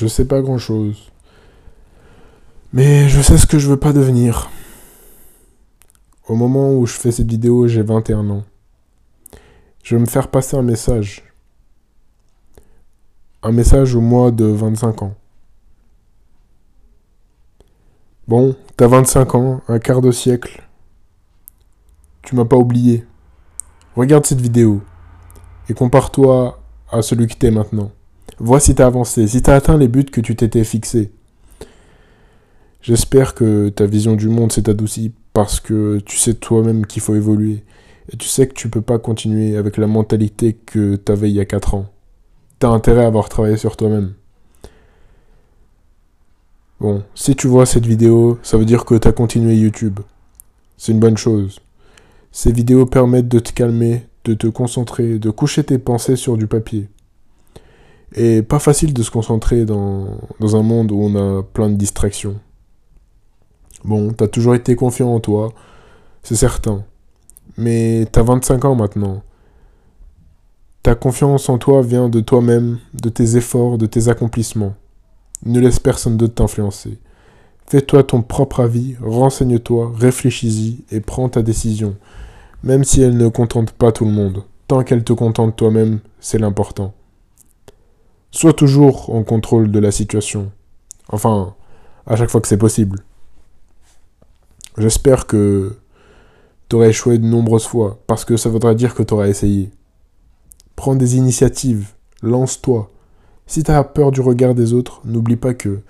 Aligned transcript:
je 0.00 0.06
sais 0.06 0.24
pas 0.24 0.40
grand 0.40 0.56
chose. 0.56 1.12
Mais 2.72 3.10
je 3.10 3.20
sais 3.20 3.36
ce 3.36 3.46
que 3.46 3.58
je 3.58 3.68
veux 3.68 3.76
pas 3.76 3.92
devenir. 3.92 4.48
Au 6.26 6.34
moment 6.34 6.72
où 6.72 6.86
je 6.86 6.94
fais 6.94 7.12
cette 7.12 7.28
vidéo, 7.28 7.68
j'ai 7.68 7.82
21 7.82 8.30
ans. 8.30 8.44
Je 9.82 9.94
veux 9.94 10.00
me 10.00 10.06
faire 10.06 10.28
passer 10.28 10.56
un 10.56 10.62
message. 10.62 11.22
Un 13.42 13.52
message 13.52 13.94
au 13.94 14.00
mois 14.00 14.30
de 14.30 14.46
25 14.46 15.02
ans. 15.02 15.14
Bon, 18.26 18.56
t'as 18.78 18.88
25 18.88 19.34
ans, 19.34 19.60
un 19.68 19.78
quart 19.78 20.00
de 20.00 20.12
siècle. 20.12 20.66
Tu 22.22 22.36
m'as 22.36 22.46
pas 22.46 22.56
oublié. 22.56 23.04
Regarde 23.96 24.24
cette 24.24 24.40
vidéo 24.40 24.80
et 25.68 25.74
compare-toi 25.74 26.58
à 26.90 27.02
celui 27.02 27.26
qui 27.26 27.36
t'es 27.36 27.50
maintenant. 27.50 27.92
Vois 28.38 28.60
si 28.60 28.74
t'as 28.74 28.86
avancé, 28.86 29.26
si 29.26 29.42
t'as 29.42 29.54
atteint 29.54 29.76
les 29.76 29.88
buts 29.88 30.04
que 30.04 30.20
tu 30.20 30.36
t'étais 30.36 30.64
fixés. 30.64 31.12
J'espère 32.82 33.34
que 33.34 33.68
ta 33.68 33.84
vision 33.84 34.14
du 34.14 34.28
monde 34.28 34.52
s'est 34.52 34.70
adoucie 34.70 35.12
parce 35.32 35.60
que 35.60 35.98
tu 36.06 36.16
sais 36.16 36.34
toi-même 36.34 36.86
qu'il 36.86 37.02
faut 37.02 37.14
évoluer. 37.14 37.64
Et 38.12 38.16
tu 38.16 38.26
sais 38.26 38.48
que 38.48 38.54
tu 38.54 38.68
peux 38.68 38.80
pas 38.80 38.98
continuer 38.98 39.56
avec 39.56 39.76
la 39.76 39.86
mentalité 39.86 40.54
que 40.54 40.96
t'avais 40.96 41.30
il 41.30 41.36
y 41.36 41.40
a 41.40 41.44
4 41.44 41.74
ans. 41.74 41.86
T'as 42.58 42.68
intérêt 42.68 43.04
à 43.04 43.06
avoir 43.06 43.28
travaillé 43.28 43.56
sur 43.56 43.76
toi-même. 43.76 44.14
Bon, 46.80 47.02
si 47.14 47.36
tu 47.36 47.46
vois 47.46 47.66
cette 47.66 47.86
vidéo, 47.86 48.38
ça 48.42 48.56
veut 48.56 48.64
dire 48.64 48.86
que 48.86 48.94
t'as 48.94 49.12
continué 49.12 49.54
YouTube. 49.54 50.00
C'est 50.78 50.92
une 50.92 51.00
bonne 51.00 51.18
chose. 51.18 51.60
Ces 52.32 52.52
vidéos 52.52 52.86
permettent 52.86 53.28
de 53.28 53.38
te 53.38 53.52
calmer, 53.52 54.06
de 54.24 54.32
te 54.32 54.46
concentrer, 54.46 55.18
de 55.18 55.30
coucher 55.30 55.62
tes 55.62 55.78
pensées 55.78 56.16
sur 56.16 56.38
du 56.38 56.46
papier. 56.46 56.88
Et 58.14 58.42
pas 58.42 58.58
facile 58.58 58.92
de 58.92 59.02
se 59.02 59.10
concentrer 59.10 59.64
dans, 59.64 60.18
un 60.40 60.62
monde 60.62 60.90
où 60.90 61.00
on 61.00 61.14
a 61.14 61.42
plein 61.42 61.70
de 61.70 61.76
distractions. 61.76 62.36
Bon, 63.84 64.12
t'as 64.12 64.26
toujours 64.26 64.54
été 64.54 64.74
confiant 64.74 65.14
en 65.14 65.20
toi, 65.20 65.52
c'est 66.22 66.36
certain. 66.36 66.84
Mais 67.56 68.06
t'as 68.10 68.22
25 68.22 68.64
ans 68.64 68.74
maintenant. 68.74 69.22
Ta 70.82 70.94
confiance 70.94 71.48
en 71.48 71.58
toi 71.58 71.82
vient 71.82 72.08
de 72.08 72.20
toi-même, 72.20 72.78
de 72.94 73.08
tes 73.10 73.36
efforts, 73.36 73.78
de 73.78 73.86
tes 73.86 74.08
accomplissements. 74.08 74.74
Ne 75.44 75.60
laisse 75.60 75.78
personne 75.78 76.16
d'autre 76.16 76.34
t'influencer. 76.34 76.98
Fais-toi 77.66 78.02
ton 78.02 78.22
propre 78.22 78.60
avis, 78.60 78.96
renseigne-toi, 79.00 79.92
réfléchis-y 79.96 80.84
et 80.90 81.00
prends 81.00 81.28
ta 81.28 81.42
décision. 81.42 81.96
Même 82.64 82.82
si 82.82 83.00
elle 83.00 83.16
ne 83.16 83.28
contente 83.28 83.70
pas 83.70 83.92
tout 83.92 84.04
le 84.04 84.10
monde. 84.10 84.42
Tant 84.66 84.82
qu'elle 84.82 85.04
te 85.04 85.12
contente 85.12 85.56
toi-même, 85.56 86.00
c'est 86.18 86.38
l'important. 86.38 86.94
Sois 88.32 88.52
toujours 88.52 89.10
en 89.10 89.24
contrôle 89.24 89.70
de 89.70 89.78
la 89.78 89.90
situation. 89.90 90.52
Enfin, 91.08 91.54
à 92.06 92.16
chaque 92.16 92.30
fois 92.30 92.40
que 92.40 92.48
c'est 92.48 92.56
possible. 92.56 93.00
J'espère 94.78 95.26
que 95.26 95.76
t'auras 96.68 96.86
échoué 96.86 97.18
de 97.18 97.26
nombreuses 97.26 97.66
fois, 97.66 97.98
parce 98.06 98.24
que 98.24 98.36
ça 98.36 98.48
voudra 98.48 98.74
dire 98.74 98.94
que 98.94 99.02
t'auras 99.02 99.28
essayé. 99.28 99.70
Prends 100.76 100.94
des 100.94 101.16
initiatives, 101.16 101.88
lance-toi. 102.22 102.90
Si 103.46 103.64
t'as 103.64 103.82
peur 103.82 104.12
du 104.12 104.20
regard 104.20 104.54
des 104.54 104.72
autres, 104.72 105.00
n'oublie 105.04 105.36
pas 105.36 105.54
que 105.54 105.80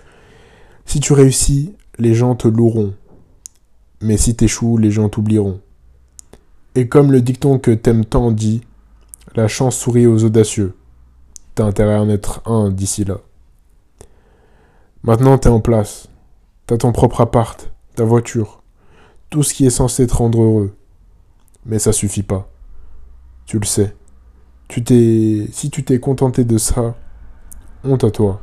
si 0.86 0.98
tu 0.98 1.12
réussis, 1.12 1.74
les 1.98 2.14
gens 2.14 2.34
te 2.34 2.48
loueront. 2.48 2.94
Mais 4.00 4.16
si 4.16 4.34
t'échoues, 4.34 4.78
les 4.78 4.90
gens 4.90 5.08
t'oublieront. 5.08 5.60
Et 6.74 6.88
comme 6.88 7.12
le 7.12 7.20
dicton 7.20 7.58
que 7.58 7.70
t'aimes 7.70 8.04
tant 8.04 8.32
dit, 8.32 8.62
la 9.36 9.46
chance 9.46 9.76
sourit 9.76 10.06
aux 10.06 10.24
audacieux. 10.24 10.74
T'as 11.54 11.64
intérêt 11.64 11.94
à 11.94 12.02
en 12.02 12.08
être 12.08 12.42
un 12.48 12.70
d'ici 12.70 13.04
là. 13.04 13.18
Maintenant, 15.02 15.38
t'es 15.38 15.48
en 15.48 15.60
place. 15.60 16.08
T'as 16.66 16.76
ton 16.76 16.92
propre 16.92 17.20
appart, 17.20 17.72
ta 17.96 18.04
voiture, 18.04 18.62
tout 19.28 19.42
ce 19.42 19.54
qui 19.54 19.66
est 19.66 19.70
censé 19.70 20.06
te 20.06 20.14
rendre 20.14 20.42
heureux. 20.42 20.76
Mais 21.66 21.78
ça 21.78 21.92
suffit 21.92 22.22
pas. 22.22 22.48
Tu 23.46 23.58
le 23.58 23.66
sais. 23.66 23.96
Tu 24.68 24.84
t'es, 24.84 25.48
si 25.52 25.70
tu 25.70 25.82
t'es 25.82 25.98
contenté 25.98 26.44
de 26.44 26.58
ça, 26.58 26.94
honte 27.82 28.04
à 28.04 28.10
toi. 28.10 28.40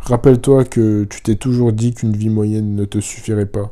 Rappelle-toi 0.00 0.64
que 0.64 1.04
tu 1.04 1.22
t'es 1.22 1.36
toujours 1.36 1.72
dit 1.72 1.94
qu'une 1.94 2.16
vie 2.16 2.28
moyenne 2.28 2.74
ne 2.74 2.84
te 2.84 3.00
suffirait 3.00 3.46
pas. 3.46 3.70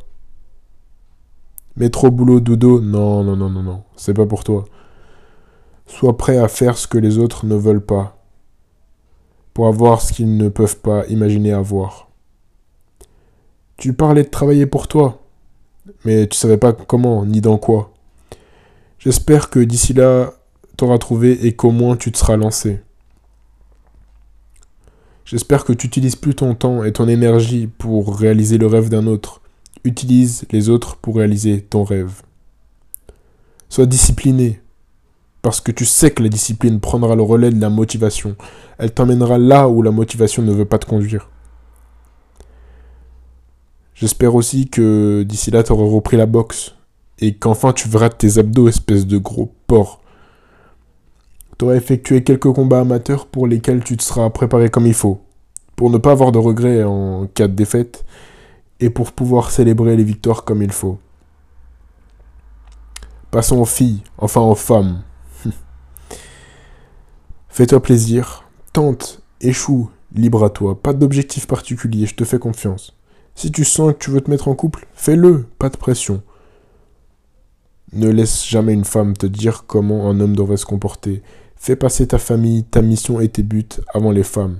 Mais 1.76 1.91
trop 1.91 2.10
boulot 2.10 2.41
dodo, 2.41 2.81
non, 2.81 3.22
non, 3.22 3.37
non, 3.37 3.50
non, 3.50 3.62
non, 3.62 3.82
c'est 3.97 4.15
pas 4.15 4.25
pour 4.25 4.44
toi. 4.44 4.65
Sois 5.86 6.16
prêt 6.16 6.38
à 6.38 6.48
faire 6.48 6.76
ce 6.76 6.86
que 6.86 6.98
les 6.98 7.19
autres 7.19 7.47
ne 7.47 7.54
veulent 7.54 7.84
pas, 7.84 8.19
pour 9.54 9.66
avoir 9.66 10.02
ce 10.02 10.12
qu'ils 10.12 10.36
ne 10.36 10.48
peuvent 10.48 10.78
pas 10.78 11.06
imaginer 11.06 11.52
avoir. 11.52 12.08
Tu 13.76 13.92
parlais 13.92 14.25
de 14.25 14.28
travailler 14.28 14.66
pour 14.66 14.88
toi, 14.88 15.22
mais 16.04 16.26
tu 16.26 16.36
savais 16.36 16.58
pas 16.58 16.72
comment 16.72 17.25
ni 17.25 17.41
dans 17.41 17.58
quoi. 17.58 17.92
J'espère 18.98 19.50
que 19.50 19.60
d'ici 19.60 19.92
là, 19.92 20.32
t'auras 20.76 20.98
trouvé 20.98 21.46
et 21.46 21.54
qu'au 21.54 21.70
moins 21.70 21.96
tu 21.96 22.10
te 22.10 22.19
seras 22.19 22.36
lancé. 22.36 22.80
J'espère 25.25 25.64
que 25.64 25.72
tu 25.72 25.86
utilises 25.86 26.16
plus 26.16 26.34
ton 26.34 26.54
temps 26.54 26.84
et 26.84 26.92
ton 26.92 27.08
énergie 27.08 27.66
pour 27.66 28.16
réaliser 28.16 28.58
le 28.58 28.66
rêve 28.66 28.88
d'un 28.88 29.06
autre. 29.06 29.41
Utilise 29.84 30.44
les 30.50 30.69
autres 30.69 30.96
pour 30.96 31.16
réaliser 31.16 31.62
ton 31.62 31.84
rêve. 31.84 32.22
Sois 33.69 33.86
discipliné, 33.86 34.60
parce 35.46 35.60
que 35.60 35.70
tu 35.70 35.84
sais 35.84 36.10
que 36.10 36.24
la 36.24 36.28
discipline 36.28 36.80
prendra 36.80 37.14
le 37.14 37.22
relais 37.22 37.52
de 37.52 37.60
la 37.60 37.70
motivation. 37.70 38.34
Elle 38.78 38.92
t'emmènera 38.92 39.38
là 39.38 39.68
où 39.68 39.80
la 39.80 39.92
motivation 39.92 40.42
ne 40.42 40.50
veut 40.50 40.64
pas 40.64 40.80
te 40.80 40.86
conduire. 40.86 41.30
J'espère 43.94 44.34
aussi 44.34 44.68
que 44.68 45.22
d'ici 45.22 45.52
là, 45.52 45.62
tu 45.62 45.70
auras 45.70 45.84
repris 45.84 46.16
la 46.16 46.26
boxe. 46.26 46.74
Et 47.20 47.36
qu'enfin 47.36 47.72
tu 47.72 47.88
verras 47.88 48.08
tes 48.08 48.38
abdos, 48.38 48.66
espèce 48.66 49.06
de 49.06 49.18
gros 49.18 49.54
porc. 49.68 50.00
Tu 51.58 51.64
auras 51.64 51.76
effectué 51.76 52.24
quelques 52.24 52.52
combats 52.52 52.80
amateurs 52.80 53.26
pour 53.26 53.46
lesquels 53.46 53.84
tu 53.84 53.96
te 53.96 54.02
seras 54.02 54.28
préparé 54.30 54.68
comme 54.68 54.88
il 54.88 54.94
faut. 54.94 55.20
Pour 55.76 55.90
ne 55.90 55.98
pas 55.98 56.10
avoir 56.10 56.32
de 56.32 56.38
regrets 56.38 56.82
en 56.82 57.28
cas 57.28 57.46
de 57.46 57.54
défaite. 57.54 58.04
Et 58.80 58.90
pour 58.90 59.12
pouvoir 59.12 59.52
célébrer 59.52 59.94
les 59.94 60.02
victoires 60.02 60.42
comme 60.42 60.64
il 60.64 60.72
faut. 60.72 60.98
Passons 63.30 63.58
aux 63.58 63.64
filles, 63.64 64.02
enfin 64.18 64.40
aux 64.40 64.56
femmes. 64.56 65.04
Fais-toi 67.56 67.81
plaisir, 67.81 68.44
tente, 68.75 69.22
échoue, 69.41 69.89
libre 70.15 70.44
à 70.44 70.50
toi, 70.50 70.78
pas 70.78 70.93
d'objectif 70.93 71.47
particulier, 71.47 72.05
je 72.05 72.15
te 72.15 72.25
fais 72.25 72.39
confiance. 72.39 72.94
Si 73.34 73.50
tu 73.50 73.65
sens 73.65 73.94
que 73.94 73.99
tu 73.99 74.11
veux 74.11 74.21
te 74.21 74.31
mettre 74.31 74.49
en 74.49 74.55
couple, 74.55 74.87
fais-le, 74.93 75.47
pas 75.59 75.71
de 75.71 75.78
pression. 75.78 76.21
Ne 77.94 78.11
laisse 78.11 78.47
jamais 78.47 78.75
une 78.75 78.84
femme 78.84 79.17
te 79.17 79.25
dire 79.25 79.65
comment 79.67 80.11
un 80.11 80.21
homme 80.21 80.37
devrait 80.37 80.59
se 80.59 80.67
comporter. 80.67 81.22
Fais 81.56 81.77
passer 81.77 82.06
ta 82.06 82.19
famille, 82.19 82.62
ta 82.65 82.83
mission 82.83 83.21
et 83.21 83.28
tes 83.31 83.43
buts 83.43 83.65
avant 83.94 84.11
les 84.11 84.23
femmes. 84.23 84.59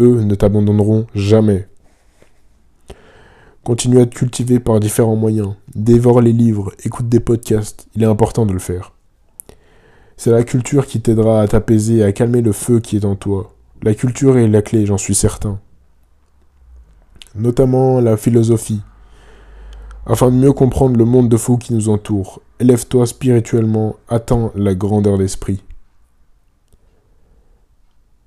Eux 0.00 0.20
ne 0.20 0.34
t'abandonneront 0.34 1.06
jamais. 1.14 1.68
Continue 3.62 4.00
à 4.00 4.06
te 4.06 4.16
cultiver 4.16 4.58
par 4.58 4.80
différents 4.80 5.14
moyens. 5.14 5.54
Dévore 5.76 6.20
les 6.20 6.32
livres, 6.32 6.72
écoute 6.82 7.08
des 7.08 7.20
podcasts. 7.20 7.86
Il 7.94 8.02
est 8.02 8.06
important 8.06 8.44
de 8.44 8.52
le 8.52 8.58
faire. 8.58 8.93
C'est 10.16 10.30
la 10.30 10.44
culture 10.44 10.86
qui 10.86 11.00
t'aidera 11.00 11.40
à 11.40 11.48
t'apaiser 11.48 11.96
et 11.98 12.04
à 12.04 12.12
calmer 12.12 12.42
le 12.42 12.52
feu 12.52 12.80
qui 12.80 12.96
est 12.96 13.04
en 13.04 13.16
toi. 13.16 13.52
La 13.82 13.94
culture 13.94 14.38
est 14.38 14.48
la 14.48 14.62
clé, 14.62 14.86
j'en 14.86 14.98
suis 14.98 15.14
certain 15.14 15.58
notamment 17.34 18.00
la 18.00 18.16
philosophie, 18.16 18.80
afin 20.06 20.30
de 20.30 20.36
mieux 20.36 20.52
comprendre 20.52 20.96
le 20.96 21.04
monde 21.04 21.28
de 21.28 21.36
fous 21.36 21.58
qui 21.58 21.74
nous 21.74 21.88
entoure. 21.88 22.40
Élève-toi 22.60 23.06
spirituellement, 23.06 23.96
attends 24.08 24.52
la 24.54 24.74
grandeur 24.74 25.18
d'esprit. 25.18 25.62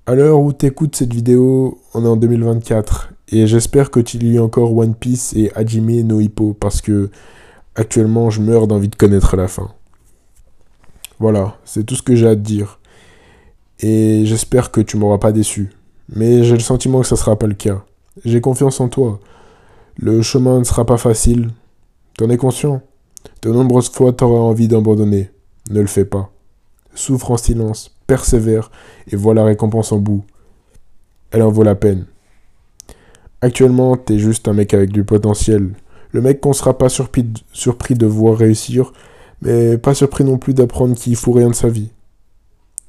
À 0.06 0.14
l'heure 0.14 0.40
où 0.40 0.52
t'écoutes 0.52 0.96
cette 0.96 1.12
vidéo, 1.12 1.80
on 1.94 2.04
est 2.04 2.08
en 2.08 2.16
2024 2.16 3.12
et 3.30 3.46
j'espère 3.46 3.90
que 3.90 4.00
tu 4.00 4.18
lis 4.18 4.38
encore 4.38 4.74
One 4.74 4.94
Piece 4.94 5.34
et 5.34 5.52
Hajime 5.54 6.02
no 6.02 6.20
Hippo 6.20 6.56
parce 6.58 6.80
que 6.80 7.10
actuellement 7.74 8.30
je 8.30 8.40
meurs 8.40 8.66
d'envie 8.66 8.88
de 8.88 8.96
connaître 8.96 9.36
la 9.36 9.48
fin. 9.48 9.70
Voilà, 11.18 11.56
c'est 11.64 11.84
tout 11.84 11.96
ce 11.96 12.02
que 12.02 12.14
j'ai 12.14 12.28
à 12.28 12.36
te 12.36 12.40
dire. 12.40 12.78
Et 13.80 14.24
j'espère 14.24 14.70
que 14.70 14.80
tu 14.80 14.96
m'auras 14.96 15.18
pas 15.18 15.32
déçu. 15.32 15.70
Mais 16.08 16.44
j'ai 16.44 16.54
le 16.54 16.60
sentiment 16.60 17.00
que 17.00 17.06
ça 17.06 17.16
sera 17.16 17.36
pas 17.36 17.46
le 17.46 17.54
cas. 17.54 17.84
J'ai 18.24 18.40
confiance 18.40 18.80
en 18.80 18.88
toi. 18.88 19.20
Le 19.96 20.22
chemin 20.22 20.60
ne 20.60 20.64
sera 20.64 20.84
pas 20.84 20.96
facile. 20.96 21.50
T'en 22.16 22.30
es 22.30 22.36
conscient 22.36 22.82
De 23.42 23.50
nombreuses 23.50 23.90
fois, 23.90 24.12
t'auras 24.12 24.40
envie 24.40 24.68
d'abandonner. 24.68 25.30
Ne 25.70 25.80
le 25.80 25.86
fais 25.86 26.04
pas. 26.04 26.30
Souffre 26.94 27.30
en 27.32 27.36
silence, 27.36 27.94
persévère, 28.06 28.70
et 29.10 29.16
vois 29.16 29.34
la 29.34 29.44
récompense 29.44 29.92
en 29.92 29.98
bout. 29.98 30.24
Elle 31.30 31.42
en 31.42 31.50
vaut 31.50 31.62
la 31.62 31.74
peine. 31.74 32.06
Actuellement, 33.40 33.96
t'es 33.96 34.18
juste 34.18 34.48
un 34.48 34.52
mec 34.52 34.74
avec 34.74 34.90
du 34.90 35.04
potentiel. 35.04 35.74
Le 36.10 36.20
mec 36.20 36.40
qu'on 36.40 36.52
sera 36.52 36.76
pas 36.76 36.88
surpris, 36.88 37.26
surpris 37.52 37.94
de 37.94 38.06
voir 38.06 38.36
réussir, 38.36 38.92
mais 39.42 39.78
pas 39.78 39.94
surpris 39.94 40.24
non 40.24 40.38
plus 40.38 40.54
d'apprendre 40.54 40.96
qu'il 40.96 41.16
faut 41.16 41.32
rien 41.32 41.48
de 41.48 41.54
sa 41.54 41.68
vie. 41.68 41.90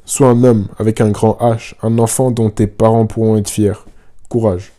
Sois 0.06 0.30
un 0.30 0.44
homme 0.44 0.68
avec 0.78 1.02
un 1.02 1.12
grand 1.12 1.38
H, 1.40 1.76
un 1.84 2.00
enfant 2.00 2.32
dont 2.32 2.50
tes 2.50 2.68
parents 2.68 3.06
pourront 3.06 3.38
être 3.38 3.50
fiers. 3.50 3.74
Courage. 4.28 4.72